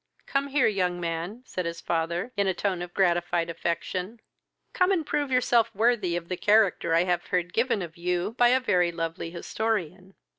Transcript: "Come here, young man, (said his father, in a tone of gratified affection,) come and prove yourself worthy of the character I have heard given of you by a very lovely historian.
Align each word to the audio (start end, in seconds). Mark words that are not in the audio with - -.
"Come 0.25 0.47
here, 0.47 0.65
young 0.65 0.99
man, 0.99 1.43
(said 1.45 1.67
his 1.67 1.79
father, 1.79 2.31
in 2.35 2.47
a 2.47 2.55
tone 2.55 2.81
of 2.81 2.91
gratified 2.91 3.51
affection,) 3.51 4.19
come 4.73 4.91
and 4.91 5.05
prove 5.05 5.29
yourself 5.29 5.69
worthy 5.75 6.15
of 6.15 6.27
the 6.27 6.37
character 6.37 6.95
I 6.95 7.03
have 7.03 7.27
heard 7.27 7.53
given 7.53 7.83
of 7.83 7.97
you 7.97 8.31
by 8.35 8.47
a 8.47 8.59
very 8.59 8.91
lovely 8.91 9.29
historian. 9.29 10.15